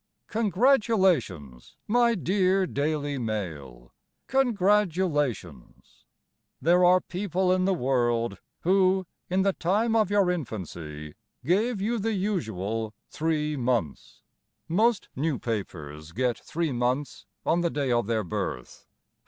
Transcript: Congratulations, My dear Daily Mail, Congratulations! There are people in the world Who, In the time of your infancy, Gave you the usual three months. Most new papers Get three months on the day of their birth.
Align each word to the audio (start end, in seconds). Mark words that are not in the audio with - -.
Congratulations, 0.29 1.75
My 1.87 2.15
dear 2.15 2.65
Daily 2.65 3.19
Mail, 3.19 3.93
Congratulations! 4.25 6.05
There 6.59 6.83
are 6.83 6.99
people 7.01 7.51
in 7.53 7.65
the 7.65 7.73
world 7.75 8.39
Who, 8.61 9.05
In 9.29 9.43
the 9.43 9.53
time 9.53 9.95
of 9.95 10.09
your 10.09 10.31
infancy, 10.31 11.13
Gave 11.45 11.79
you 11.81 11.99
the 11.99 12.13
usual 12.13 12.95
three 13.11 13.55
months. 13.55 14.23
Most 14.67 15.07
new 15.15 15.37
papers 15.37 16.13
Get 16.13 16.39
three 16.39 16.71
months 16.71 17.27
on 17.45 17.61
the 17.61 17.69
day 17.69 17.91
of 17.91 18.07
their 18.07 18.23
birth. 18.23 18.87